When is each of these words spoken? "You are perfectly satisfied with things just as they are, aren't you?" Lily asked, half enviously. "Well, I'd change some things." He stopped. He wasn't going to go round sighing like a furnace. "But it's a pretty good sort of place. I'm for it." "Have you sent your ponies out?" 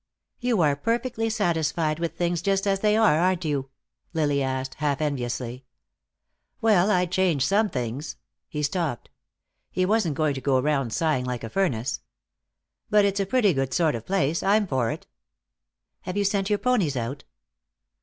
"You 0.39 0.61
are 0.61 0.75
perfectly 0.75 1.29
satisfied 1.29 1.99
with 1.99 2.17
things 2.17 2.41
just 2.41 2.65
as 2.65 2.79
they 2.79 2.97
are, 2.97 3.19
aren't 3.19 3.45
you?" 3.45 3.69
Lily 4.15 4.41
asked, 4.41 4.73
half 4.79 4.99
enviously. 4.99 5.63
"Well, 6.59 6.89
I'd 6.89 7.11
change 7.11 7.45
some 7.45 7.69
things." 7.69 8.15
He 8.49 8.63
stopped. 8.63 9.11
He 9.69 9.85
wasn't 9.85 10.17
going 10.17 10.33
to 10.33 10.41
go 10.41 10.59
round 10.59 10.91
sighing 10.91 11.25
like 11.25 11.43
a 11.43 11.51
furnace. 11.51 11.99
"But 12.89 13.05
it's 13.05 13.19
a 13.19 13.27
pretty 13.27 13.53
good 13.53 13.75
sort 13.75 13.93
of 13.93 14.07
place. 14.07 14.41
I'm 14.41 14.65
for 14.65 14.89
it." 14.89 15.05
"Have 15.99 16.17
you 16.17 16.23
sent 16.23 16.49
your 16.49 16.57
ponies 16.57 16.97
out?" 16.97 17.23